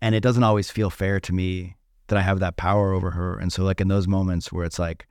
[0.01, 3.37] and it doesn't always feel fair to me that I have that power over her,
[3.37, 5.07] and so like in those moments where it's like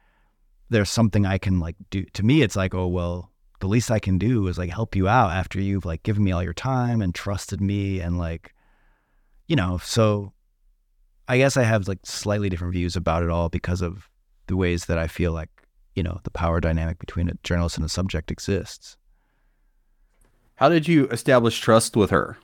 [0.68, 3.30] there's something I can like do to me, it's like oh well.
[3.60, 6.32] The least I can do is like help you out after you've like given me
[6.32, 8.54] all your time and trusted me and like
[9.50, 10.32] you know, so
[11.26, 14.08] I guess I have like slightly different views about it all because of
[14.46, 15.48] the ways that I feel like,
[15.96, 18.96] you know, the power dynamic between a journalist and a subject exists.
[20.60, 22.36] How did you establish trust with her?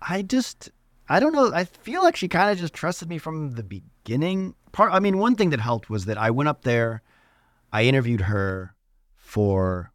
[0.00, 0.70] I just
[1.10, 1.52] I don't know.
[1.52, 4.54] I feel like she kind of just trusted me from the beginning.
[4.72, 7.02] Part I mean, one thing that helped was that I went up there,
[7.70, 8.74] I interviewed her
[9.14, 9.92] for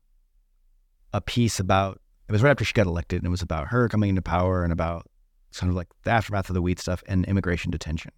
[1.12, 3.90] a piece about it was right after she got elected and it was about her
[3.90, 5.08] coming into power and about
[5.50, 8.12] sort of like the aftermath of the weed stuff and immigration detention.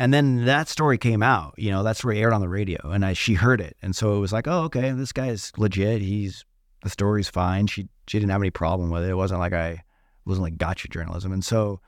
[0.00, 3.04] And then that story came out, you know, that story aired on the radio and
[3.04, 3.76] I she heard it.
[3.82, 6.02] And so it was like, oh, okay, this guy is legit.
[6.02, 6.44] He's
[6.82, 7.68] the story's fine.
[7.68, 9.08] She she didn't have any problem with it.
[9.08, 9.82] It wasn't like I
[10.26, 11.32] wasn't like gotcha journalism.
[11.32, 11.80] And so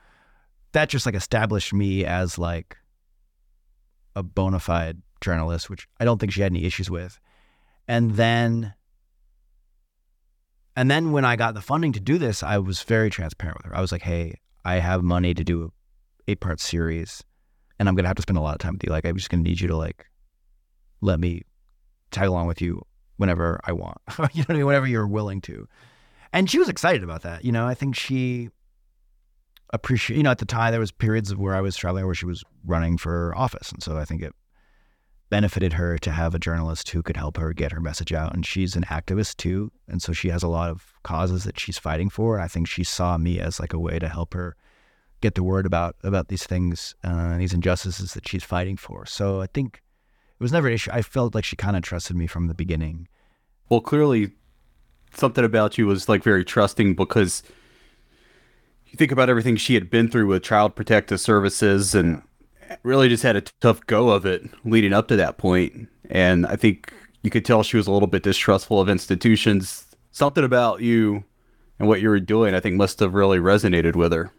[0.71, 2.77] that just like established me as like
[4.15, 7.19] a bona fide journalist, which I don't think she had any issues with.
[7.87, 8.73] And then
[10.75, 13.67] and then when I got the funding to do this, I was very transparent with
[13.67, 13.77] her.
[13.77, 15.69] I was like, hey, I have money to do a
[16.31, 17.23] eight part series
[17.77, 18.89] and I'm gonna have to spend a lot of time with you.
[18.89, 20.07] Like I'm just gonna need you to like
[21.01, 21.43] let me
[22.09, 22.81] tag along with you
[23.17, 23.99] whenever I want.
[24.33, 24.65] you know what I mean?
[24.65, 25.67] Whenever you're willing to.
[26.35, 27.45] And she was excited about that.
[27.45, 28.49] You know, I think she
[29.71, 32.13] appreciate you know, at the time there was periods of where I was traveling where
[32.13, 33.71] she was running for office.
[33.71, 34.33] And so I think it
[35.29, 38.33] benefited her to have a journalist who could help her get her message out.
[38.33, 39.71] And she's an activist too.
[39.87, 42.35] And so she has a lot of causes that she's fighting for.
[42.35, 44.57] And I think she saw me as like a way to help her
[45.21, 49.05] get the word about about these things, uh, these injustices that she's fighting for.
[49.05, 49.81] So I think
[50.37, 50.91] it was never an issue.
[50.93, 53.07] I felt like she kind of trusted me from the beginning.
[53.69, 54.33] Well, clearly,
[55.17, 57.43] something about you was like very trusting because
[58.87, 62.21] you think about everything she had been through with Child Protective Services and
[62.83, 65.89] really just had a tough go of it leading up to that point.
[66.09, 69.85] And I think you could tell she was a little bit distrustful of institutions.
[70.11, 71.23] Something about you
[71.79, 74.31] and what you were doing, I think, must have really resonated with her.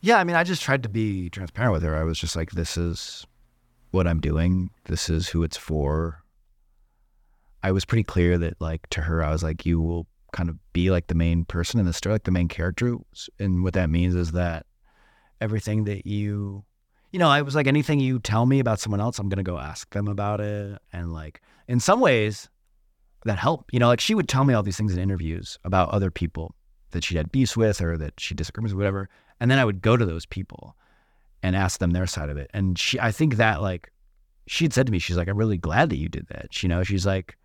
[0.00, 1.96] Yeah, I mean, I just tried to be transparent with her.
[1.96, 3.26] I was just like, this is
[3.90, 4.70] what I'm doing.
[4.84, 6.22] This is who it's for.
[7.62, 10.56] I was pretty clear that, like, to her, I was like, you will kind of
[10.72, 12.96] be like the main person in the story, like the main character.
[13.38, 14.66] And what that means is that
[15.40, 16.64] everything that you,
[17.10, 19.50] you know, I was like, anything you tell me about someone else, I'm going to
[19.50, 20.78] go ask them about it.
[20.92, 22.48] And, like, in some ways,
[23.24, 23.72] that helped.
[23.72, 26.54] You know, like, she would tell me all these things in interviews about other people
[26.92, 29.08] that she had beefs with or that she disagrees with, whatever.
[29.40, 30.76] And then I would go to those people
[31.42, 32.50] and ask them their side of it.
[32.54, 33.92] And she, I think that like,
[34.46, 36.62] she had said to me, she's like, I'm really glad that you did that.
[36.62, 37.36] You know, she's like,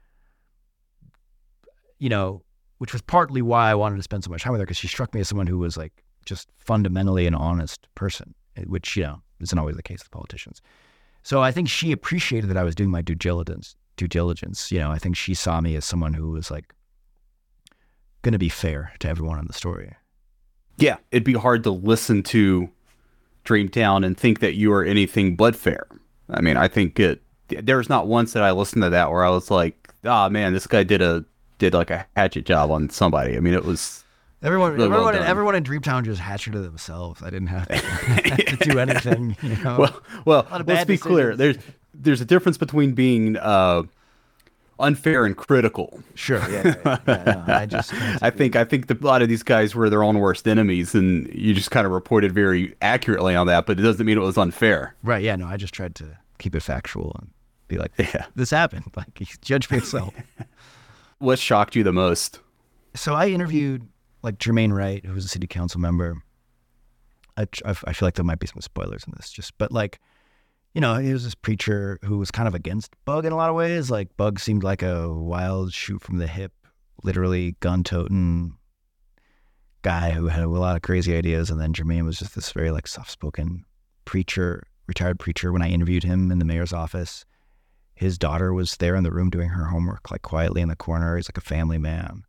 [2.04, 2.42] you know,
[2.80, 4.90] which was partly why I wanted to spend so much time with her because she
[4.90, 9.04] struck me as someone who was like just fundamentally an honest person, eh, which, you
[9.04, 10.62] know, isn't always the case with politicians.
[11.24, 13.78] So I think she appreciated that I was doing my due diligence.
[13.96, 16.74] Due diligence, you know, I think she saw me as someone who was like
[18.22, 19.96] going to be fair to everyone in the story.
[20.78, 22.70] Yeah, it'd be hard to listen to
[23.46, 25.88] Dreamtown and think that you are anything but fair.
[26.30, 27.22] I mean, I think it.
[27.48, 30.68] There's not once that I listened to that where I was like, "Ah, man, this
[30.68, 31.24] guy did a
[31.64, 34.04] did like a hatchet job on somebody." I mean, it was
[34.42, 35.24] Everyone, Really well everyone, done.
[35.26, 37.22] everyone in Dreamtown just hatcheted themselves.
[37.24, 37.78] I didn't have to,
[38.58, 39.38] to do anything.
[39.42, 39.78] You know?
[40.26, 40.64] well, well.
[40.66, 41.36] Let's be clear.
[41.38, 41.56] There's
[41.94, 43.84] there's a difference between being uh,
[44.80, 46.04] unfair and critical.
[46.16, 46.40] sure.
[46.52, 47.94] Yeah, yeah, yeah, no, I just.
[48.22, 50.94] I think I think the, a lot of these guys were their own worst enemies,
[50.94, 53.66] and you just kind of reported very accurately on that.
[53.66, 54.94] But it doesn't mean it was unfair.
[55.04, 55.24] Right.
[55.24, 55.38] Yeah.
[55.38, 55.48] No.
[55.48, 57.30] I just tried to keep it factual and
[57.70, 58.26] be like, Yeah.
[58.36, 58.92] this happened.
[58.98, 60.14] Like, judge for yourself.
[61.24, 62.42] What shocked you the most?
[62.96, 63.88] so I interviewed
[64.24, 66.22] like Jermaine Wright, who was a city council member.
[67.38, 70.02] I, I feel like there might be some spoilers in this, just but like,
[70.74, 73.50] you know, he was this preacher who was kind of against Bug in a lot
[73.50, 73.90] of ways.
[73.90, 76.52] Like Bug seemed like a wild shoot from the hip,
[77.04, 78.58] literally gun toting
[79.82, 82.70] guy who had a lot of crazy ideas, and then Jermaine was just this very
[82.70, 83.64] like soft spoken
[84.04, 85.54] preacher, retired preacher.
[85.54, 87.24] When I interviewed him in the mayor's office,
[87.96, 91.16] his daughter was there in the room doing her homework, like quietly in the corner.
[91.16, 92.24] He's like a family man.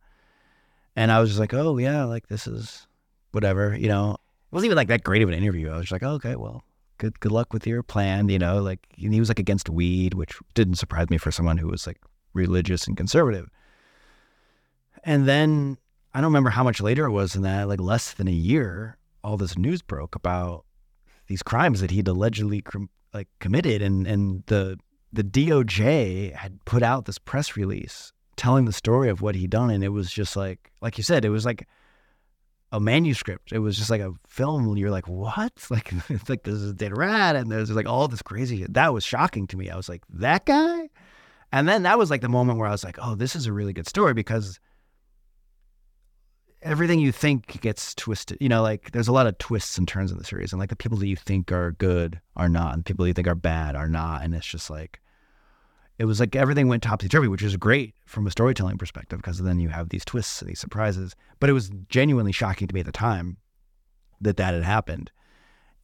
[0.95, 2.87] And I was just like, oh, yeah, like this is
[3.31, 4.13] whatever, you know.
[4.13, 5.69] It wasn't even like that great of an interview.
[5.69, 6.63] I was just like, oh, okay, well,
[6.97, 8.61] good good luck with your plan, you know.
[8.61, 11.97] Like he was like against weed, which didn't surprise me for someone who was like
[12.33, 13.49] religious and conservative.
[15.03, 15.77] And then
[16.13, 18.97] I don't remember how much later it was than that, like less than a year,
[19.23, 20.65] all this news broke about
[21.27, 22.63] these crimes that he'd allegedly
[23.13, 24.77] like committed, and and the
[25.15, 29.69] the DOJ had put out this press release telling the story of what he'd done,
[29.69, 31.67] and it was just like, like you said, it was like
[32.71, 33.51] a manuscript.
[33.51, 34.75] It was just like a film.
[34.77, 35.53] You're like, what?
[35.69, 38.65] Like, it's like this is dead rat, and there's like all this crazy.
[38.69, 39.69] That was shocking to me.
[39.69, 40.89] I was like, that guy,
[41.51, 43.53] and then that was like the moment where I was like, oh, this is a
[43.53, 44.59] really good story because
[46.61, 48.37] everything you think gets twisted.
[48.41, 50.69] You know, like there's a lot of twists and turns in the series, and like
[50.69, 53.35] the people that you think are good are not, and people that you think are
[53.35, 54.99] bad are not, and it's just like
[55.97, 59.39] it was like everything went topsy turvy, which is great from a storytelling perspective because
[59.39, 61.15] then you have these twists and these surprises.
[61.39, 63.37] But it was genuinely shocking to me at the time
[64.21, 65.11] that that had happened.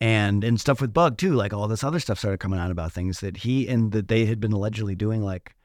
[0.01, 2.91] And and stuff with Bug too, like all this other stuff started coming out about
[2.91, 5.55] things that he and that they had been allegedly doing like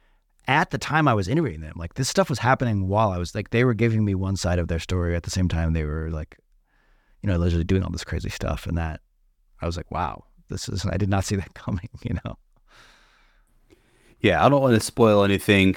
[0.46, 3.35] at the time I was interviewing them, like this stuff was happening while I was
[3.35, 5.85] like they were giving me one side of their story at the same time they
[5.85, 6.38] were like,
[7.22, 9.00] you know, allegedly doing all this crazy stuff, and that
[9.61, 12.37] I was like, wow, this is I did not see that coming, you know.
[14.26, 15.76] Yeah, I don't want to spoil anything,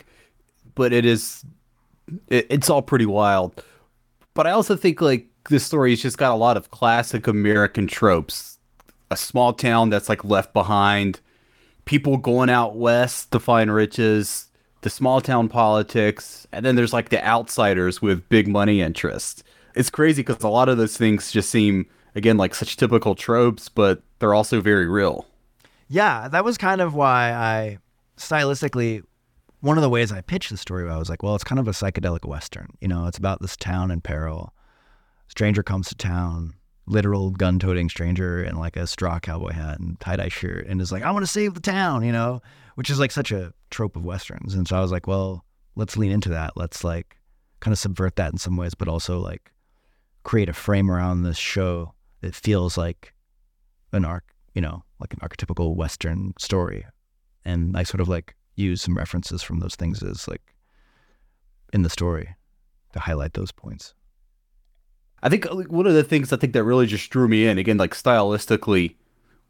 [0.74, 1.46] but it is
[2.28, 3.64] it, it's all pretty wild.
[4.34, 7.86] But I also think like this story has just got a lot of classic American
[7.86, 8.58] tropes.
[9.12, 11.20] A small town that's like left behind,
[11.86, 14.48] people going out west to find riches,
[14.82, 19.44] the small town politics, and then there's like the outsiders with big money interests.
[19.76, 21.86] It's crazy because a lot of those things just seem,
[22.16, 25.28] again, like such typical tropes, but they're also very real.
[25.88, 27.78] Yeah, that was kind of why I,
[28.20, 29.04] stylistically,
[29.62, 31.68] one of the ways I pitched the story, I was like, well, it's kind of
[31.68, 32.70] a psychedelic Western.
[32.80, 34.54] You know, it's about this town in peril.
[35.28, 36.54] Stranger comes to town,
[36.86, 40.82] literal gun toting stranger in like a straw cowboy hat and tie dye shirt, and
[40.82, 42.42] is like, I want to save the town, you know?
[42.80, 44.54] which is like such a trope of westerns.
[44.54, 45.44] And so I was like, well,
[45.76, 46.56] let's lean into that.
[46.56, 47.18] Let's like
[47.60, 49.52] kind of subvert that in some ways, but also like
[50.24, 53.14] create a frame around this show that feels like
[53.92, 56.86] an arc, you know, like an archetypical western story.
[57.50, 60.54] And I sort of like use some references from those things as like
[61.74, 62.36] in the story
[62.94, 63.94] to highlight those points.
[65.22, 67.78] I think one of the things I think that really just drew me in, again,
[67.78, 68.96] like stylistically,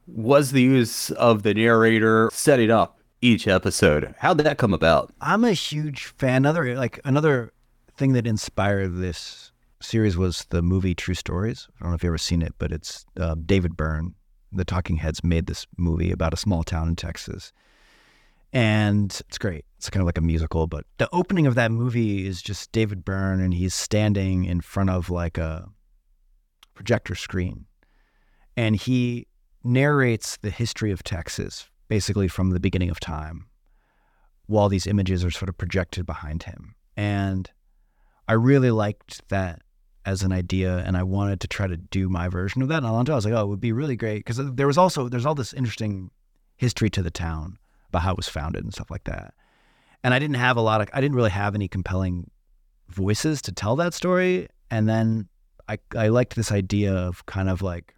[0.08, 4.16] was the use of the narrator setting up each episode.
[4.18, 5.14] How did that come about?
[5.22, 6.38] I'm a huge fan.
[6.38, 7.52] Another like another
[7.96, 11.68] thing that inspired this series was the movie True Stories.
[11.70, 14.16] I don't know if you've ever seen it, but it's uh, David Byrne.
[14.52, 17.54] The Talking Heads made this movie about a small town in Texas,
[18.54, 19.66] and it's great.
[19.78, 23.06] It's kind of like a musical, but the opening of that movie is just David
[23.06, 25.68] Byrne, and he's standing in front of like a
[26.74, 27.66] projector screen,
[28.58, 29.28] and he
[29.64, 33.46] narrates the history of Texas basically from the beginning of time
[34.46, 36.76] while these images are sort of projected behind him.
[36.98, 37.50] And
[38.28, 39.62] I really liked that
[40.06, 42.84] as an idea and I wanted to try to do my version of that.
[42.84, 44.26] And I was like, oh, it would be really great.
[44.26, 46.10] Because there was also, there's all this interesting
[46.58, 47.60] history to the town
[47.90, 49.34] about how it was founded and stuff like that.
[50.04, 52.30] And I didn't have a lot of, I didn't really have any compelling
[52.88, 54.48] voices to tell that story.
[54.72, 55.28] And then
[55.68, 57.94] I, I liked this idea of kind of like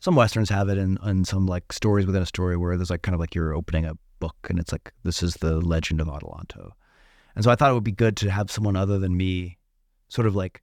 [0.00, 3.02] some westerns have it and and some like stories within a story where there's like
[3.02, 6.08] kind of like you're opening a book and it's like this is the legend of
[6.08, 6.70] Adelanto.
[7.34, 9.58] And so I thought it would be good to have someone other than me
[10.08, 10.62] sort of like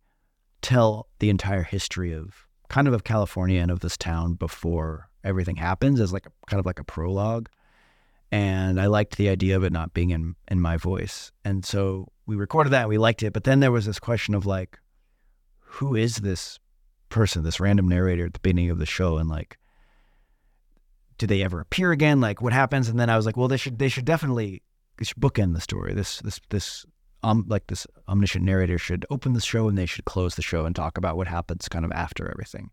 [0.62, 5.56] tell the entire history of kind of of California and of this town before everything
[5.56, 7.50] happens as like a, kind of like a prologue.
[8.32, 11.32] And I liked the idea of it not being in in my voice.
[11.44, 14.34] And so we recorded that and we liked it, but then there was this question
[14.34, 14.80] of like
[15.60, 16.60] who is this
[17.10, 19.58] person, this random narrator at the beginning of the show, and like,
[21.18, 22.22] do they ever appear again?
[22.22, 22.90] Like, what happens?
[22.90, 24.62] And then I was like, well, they should they should definitely
[24.98, 25.94] they should bookend the story.
[25.94, 26.86] This this this
[27.24, 30.66] um like this omniscient narrator should open the show and they should close the show
[30.66, 32.70] and talk about what happens kind of after everything.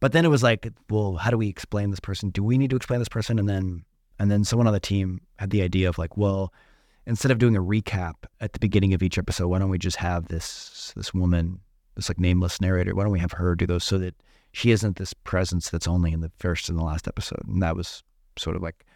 [0.00, 2.30] But then it was like, well, how do we explain this person?
[2.30, 3.38] Do we need to explain this person?
[3.38, 3.84] And then
[4.18, 6.52] and then someone on the team had the idea of like, well,
[7.06, 9.96] instead of doing a recap at the beginning of each episode, why don't we just
[9.98, 11.60] have this this woman
[11.96, 12.94] this like nameless narrator.
[12.94, 14.14] Why don't we have her do those so that
[14.52, 17.42] she isn't this presence that's only in the first and the last episode?
[17.46, 18.02] And that was
[18.38, 18.86] sort of like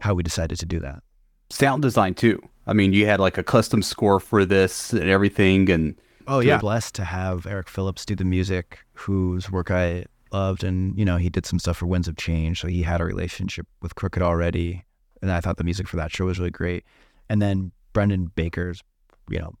[0.00, 1.02] how we decided to do that.
[1.50, 2.40] Sound design too.
[2.66, 6.58] I mean, you had like a custom score for this and everything, and oh yeah,
[6.58, 11.16] blessed to have Eric Phillips do the music, whose work I loved, and you know
[11.16, 14.22] he did some stuff for Winds of Change, so he had a relationship with Crooked
[14.22, 14.84] already,
[15.22, 16.84] and I thought the music for that show was really great.
[17.28, 18.82] And then Brendan Baker's,
[19.28, 19.54] you know,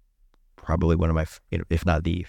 [0.56, 1.26] probably one of my,
[1.70, 2.26] if not the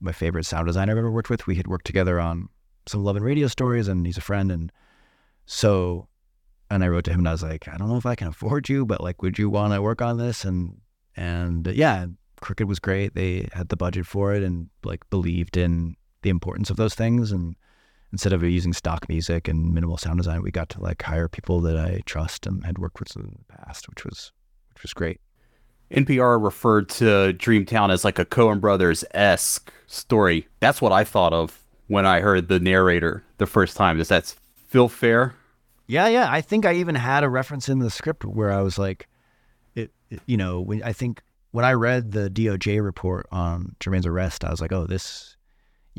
[0.00, 1.46] my favorite sound designer I've ever worked with.
[1.46, 2.48] We had worked together on
[2.86, 4.72] some Love and Radio stories, and he's a friend, and
[5.46, 6.08] so
[6.70, 8.28] and I wrote to him and I was like, I don't know if I can
[8.28, 10.44] afford you, but like, would you want to work on this?
[10.44, 10.80] And
[11.16, 12.06] and uh, yeah,
[12.40, 13.14] Crooked was great.
[13.14, 17.32] They had the budget for it and like believed in the importance of those things.
[17.32, 17.56] And
[18.12, 21.60] instead of using stock music and minimal sound design, we got to like hire people
[21.60, 24.32] that I trust and had worked with in the past, which was
[24.74, 25.20] which was great.
[25.90, 30.46] NPR referred to Dreamtown as like a Coen Brothers esque story.
[30.60, 33.98] That's what I thought of when I heard the narrator the first time.
[33.98, 34.34] Does that
[34.68, 35.34] feel fair?
[35.88, 36.28] Yeah, yeah.
[36.30, 39.08] I think I even had a reference in the script where I was like,
[39.74, 44.06] it, it you know, when I think when I read the DOJ report on Jermaine's
[44.06, 45.29] arrest, I was like, oh, this,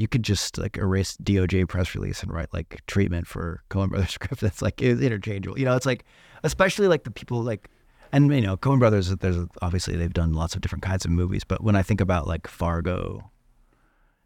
[0.01, 4.09] you could just like erase DOJ press release and write like treatment for Coen Brothers
[4.15, 4.41] script.
[4.41, 5.59] That's like it's interchangeable.
[5.59, 6.03] You know, it's like,
[6.43, 7.69] especially like the people like,
[8.11, 9.15] and you know, Coen Brothers.
[9.15, 12.27] There's obviously they've done lots of different kinds of movies, but when I think about
[12.27, 13.29] like Fargo,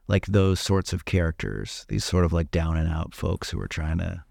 [0.07, 3.67] like those sorts of characters, these sort of like down and out folks who are
[3.67, 4.23] trying to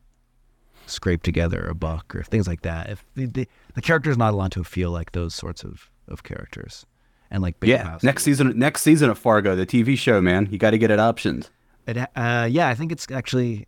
[0.86, 2.88] scrape together a buck or things like that.
[2.88, 6.86] If the, the, the Adelanto feel like those sorts of, of characters,
[7.30, 10.58] and like Big yeah, next season, next season of Fargo, the TV show, man, you
[10.58, 11.48] got to get it optioned.
[11.86, 13.66] It, uh, yeah, I think it's actually,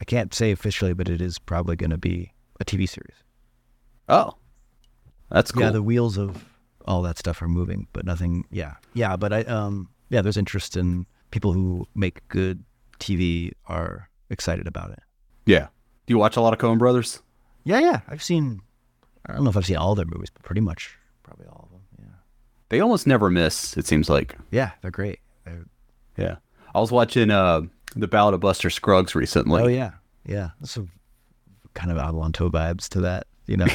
[0.00, 3.16] I can't say officially, but it is probably going to be a TV series.
[4.08, 4.34] Oh,
[5.30, 5.62] that's cool.
[5.62, 6.44] Yeah, the wheels of
[6.86, 8.44] all that stuff are moving, but nothing.
[8.50, 12.64] Yeah, yeah, but I um yeah, there's interest in people who make good
[12.98, 15.00] TV are excited about it.
[15.46, 15.68] Yeah.
[16.06, 17.20] Do you watch a lot of Coen Brothers?
[17.64, 18.00] Yeah, yeah.
[18.08, 18.60] I've seen.
[19.26, 21.59] I don't know if I've seen all their movies, but pretty much, probably all of
[21.59, 21.59] them.
[21.59, 21.59] Yeah.
[22.70, 23.76] They almost never miss.
[23.76, 24.36] It seems like.
[24.50, 25.20] Yeah, they're great.
[25.44, 25.66] They're...
[26.16, 26.36] Yeah,
[26.74, 27.62] I was watching uh,
[27.94, 29.62] the Ballad of Buster Scruggs recently.
[29.62, 29.92] Oh yeah,
[30.24, 30.50] yeah.
[30.62, 30.90] Some
[31.74, 33.66] kind of Adelanto vibes to that, you know.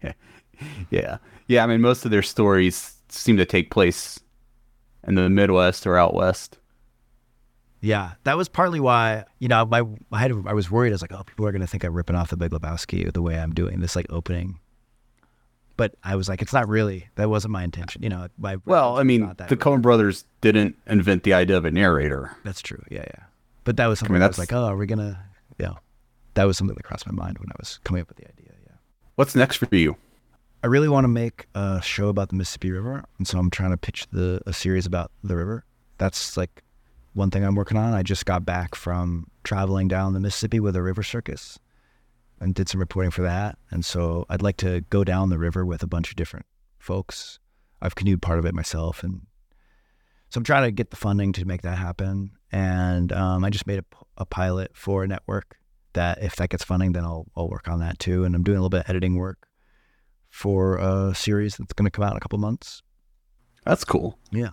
[0.90, 1.62] yeah, yeah.
[1.62, 4.18] I mean, most of their stories seem to take place
[5.06, 6.58] in the Midwest or out west.
[7.82, 10.90] Yeah, that was partly why you know my I had I was worried.
[10.90, 13.22] I was like, oh, people are gonna think I'm ripping off the Big Lebowski the
[13.22, 14.58] way I'm doing this like opening.
[15.76, 17.08] But I was like, it's not really.
[17.16, 18.02] That wasn't my intention.
[18.02, 21.70] You know, my well, I mean, the Coen brothers didn't invent the idea of a
[21.70, 22.34] narrator.
[22.44, 22.82] That's true.
[22.90, 23.24] Yeah, yeah.
[23.64, 25.22] But that was something I, mean, I was like, oh, are we gonna?
[25.58, 25.74] Yeah,
[26.34, 28.52] that was something that crossed my mind when I was coming up with the idea.
[28.66, 28.74] Yeah.
[29.16, 29.96] What's next for you?
[30.62, 33.70] I really want to make a show about the Mississippi River, and so I'm trying
[33.70, 35.64] to pitch the a series about the river.
[35.98, 36.62] That's like
[37.12, 37.92] one thing I'm working on.
[37.92, 41.58] I just got back from traveling down the Mississippi with a river circus
[42.40, 43.58] and did some reporting for that.
[43.70, 46.46] And so I'd like to go down the river with a bunch of different
[46.78, 47.38] folks.
[47.80, 49.02] I've canoed part of it myself.
[49.02, 49.22] And
[50.30, 52.32] so I'm trying to get the funding to make that happen.
[52.52, 53.84] And um, I just made a,
[54.18, 55.56] a, pilot for a network
[55.94, 58.24] that if that gets funding, then I'll, I'll work on that too.
[58.24, 59.48] And I'm doing a little bit of editing work
[60.28, 62.82] for a series that's going to come out in a couple months.
[63.64, 64.18] That's cool.
[64.30, 64.50] Yeah.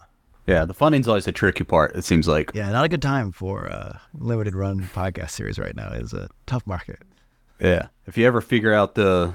[0.47, 1.95] Yeah, the funding's always the tricky part.
[1.95, 2.51] It seems like.
[2.53, 5.89] Yeah, not a good time for a limited run podcast series right now.
[5.93, 6.99] It's a tough market.
[7.59, 9.33] Yeah, if you ever figure out the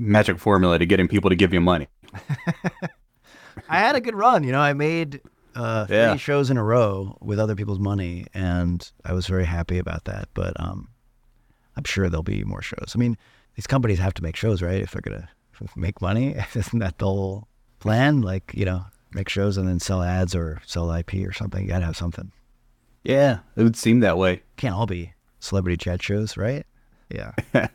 [0.00, 1.88] magic formula to getting people to give you money.
[3.68, 4.44] I had a good run.
[4.44, 5.20] You know, I made
[5.54, 6.16] uh, three yeah.
[6.16, 10.28] shows in a row with other people's money, and I was very happy about that.
[10.34, 10.88] But um,
[11.76, 12.92] I'm sure there'll be more shows.
[12.94, 13.16] I mean,
[13.56, 14.80] these companies have to make shows, right?
[14.80, 15.28] If they're gonna
[15.76, 18.22] make money, isn't that the whole plan?
[18.22, 21.62] Like, you know, make shows and then sell ads or sell IP or something.
[21.62, 22.32] You gotta have something.
[23.02, 24.42] Yeah, it would seem that way.
[24.56, 26.66] Can't all be celebrity chat shows, right?
[27.10, 27.32] Yeah.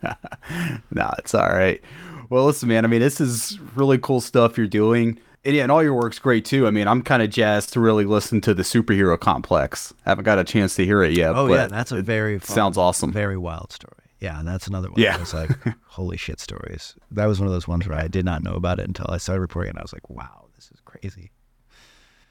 [0.92, 1.82] nah, it's all right.
[2.30, 2.86] Well, listen, man.
[2.86, 5.20] I mean, this is really cool stuff you're doing.
[5.44, 6.66] And yeah, and all your work's great too.
[6.66, 9.94] I mean, I'm kind of jazzed to really listen to the superhero complex.
[10.06, 11.36] I haven't got a chance to hear it yet.
[11.36, 13.12] Oh yeah, that's a very fun, sounds awesome.
[13.12, 13.94] Very wild story.
[14.20, 15.00] Yeah, and that's another one.
[15.00, 15.52] Yeah, it's like
[15.86, 16.96] holy shit stories.
[17.12, 19.18] That was one of those ones where I did not know about it until I
[19.18, 21.32] started reporting, and I was like, wow, this is crazy.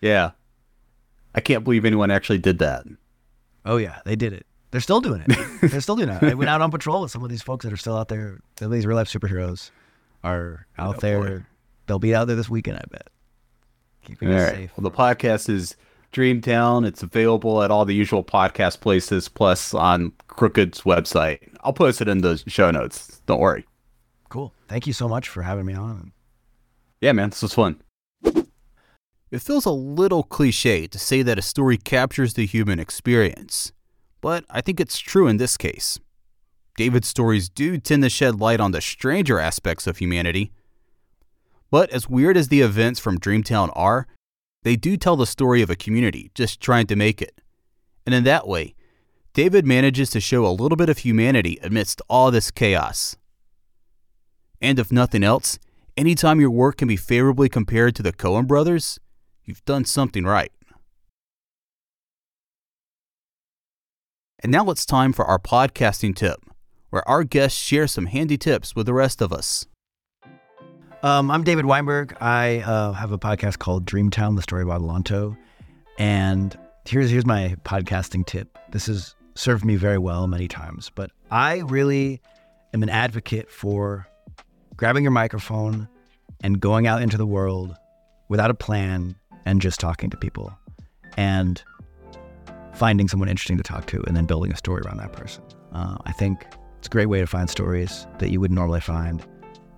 [0.01, 0.33] Yeah.
[1.37, 2.85] I can't believe anyone actually did that.
[3.65, 4.47] Oh yeah, they did it.
[4.75, 5.61] They're still doing it.
[5.71, 6.21] They're still doing it.
[6.21, 8.41] I went out on patrol with some of these folks that are still out there.
[8.59, 9.71] Some of these real life superheroes
[10.25, 11.21] are out oh, there.
[11.21, 11.45] Boy.
[11.87, 13.07] They'll be out there this weekend, I bet.
[14.05, 14.55] Keeping all us right.
[14.57, 14.73] safe.
[14.77, 15.77] Well, the podcast is
[16.13, 16.85] Dreamtown.
[16.85, 21.39] It's available at all the usual podcast places, plus on Crooked's website.
[21.61, 23.23] I'll post it in the show notes.
[23.27, 23.65] Don't worry.
[24.29, 24.53] Cool.
[24.67, 26.11] Thank you so much for having me on.
[27.01, 27.31] Yeah, man.
[27.31, 27.81] This was fun.
[28.25, 33.73] It feels a little cliche to say that a story captures the human experience,
[34.25, 35.99] but I think it's true in this case.
[36.79, 40.51] David's stories do tend to shed light on the stranger aspects of humanity.
[41.71, 44.07] But as weird as the events from Dreamtown are,
[44.63, 47.43] they do tell the story of a community just trying to make it.
[48.07, 48.75] And in that way,
[49.35, 53.17] David manages to show a little bit of humanity amidst all this chaos.
[54.59, 55.59] And if nothing else,
[55.99, 58.99] anytime your work can be favorably compared to the Coen brothers,
[59.45, 60.51] you've done something right.
[64.45, 66.39] And now it's time for our podcasting tip
[66.91, 69.65] where our guests share some handy tips with the rest of us.
[71.03, 72.15] Um, I'm David Weinberg.
[72.21, 75.35] I uh, have a podcast called Dreamtown: The Story of Adelanto,
[75.99, 78.59] and here's here's my podcasting tip.
[78.71, 82.21] This has served me very well many times, but I really
[82.75, 84.07] am an advocate for
[84.77, 85.89] grabbing your microphone
[86.43, 87.75] and going out into the world
[88.29, 89.17] without a plan
[89.47, 90.55] and just talking to people
[91.17, 91.63] and
[92.75, 95.43] finding someone interesting to talk to and then building a story around that person.
[95.73, 96.47] Uh, I think
[96.79, 99.25] it's a great way to find stories that you wouldn't normally find.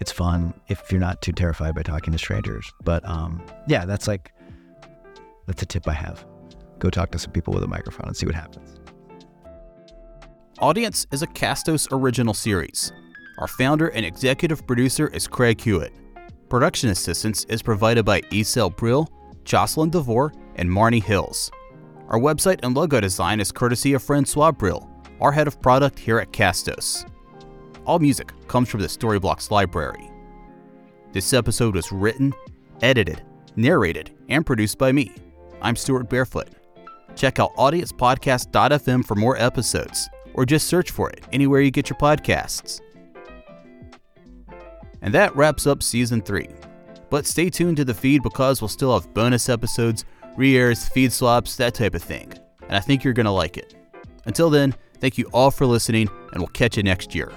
[0.01, 2.72] It's fun if you're not too terrified by talking to strangers.
[2.82, 4.32] But um, yeah, that's like
[5.47, 6.24] that's a tip I have.
[6.78, 8.78] Go talk to some people with a microphone and see what happens.
[10.59, 12.92] Audience is a Castos original series.
[13.38, 15.92] Our founder and executive producer is Craig Hewitt.
[16.49, 19.09] Production assistance is provided by Isel Brill,
[19.44, 21.51] Jocelyn DeVore, and Marnie Hills.
[22.09, 24.88] Our website and logo design is courtesy of Francois Brill
[25.20, 27.09] our head of product here at Castos.
[27.84, 30.11] All music comes from the Storyblocks library.
[31.12, 32.34] This episode was written,
[32.82, 33.22] edited,
[33.54, 35.14] narrated, and produced by me.
[35.62, 36.50] I'm Stuart Barefoot.
[37.14, 41.98] Check out audiencepodcast.fm for more episodes, or just search for it anywhere you get your
[41.98, 42.80] podcasts.
[45.00, 46.48] And that wraps up season 3.
[47.09, 50.04] But stay tuned to the feed because we'll still have bonus episodes,
[50.37, 52.32] re airs, feed swaps, that type of thing.
[52.62, 53.74] And I think you're going to like it.
[54.24, 57.32] Until then, Thank you all for listening, and we'll catch you next year.